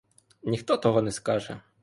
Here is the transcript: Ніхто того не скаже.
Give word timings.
Ніхто 0.43 0.77
того 0.77 1.01
не 1.01 1.11
скаже. 1.11 1.59